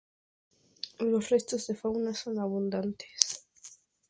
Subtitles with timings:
[0.97, 3.45] Los restos de fauna son abundantes.